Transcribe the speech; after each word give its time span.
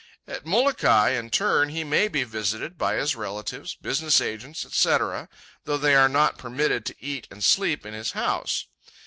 At 0.27 0.47
Molokai, 0.47 1.11
in 1.11 1.29
turn, 1.29 1.69
he 1.69 1.83
may 1.83 2.07
be 2.07 2.23
visited 2.23 2.75
by 2.75 2.95
his 2.95 3.15
relatives, 3.15 3.75
business 3.75 4.19
agents, 4.19 4.65
etc., 4.65 5.29
though 5.65 5.77
they 5.77 5.93
are 5.93 6.09
not 6.09 6.39
permitted 6.39 6.87
to 6.87 6.95
eat 6.99 7.27
and 7.29 7.43
sleep 7.43 7.85
in 7.85 7.93
his 7.93 8.13
house. 8.13 8.65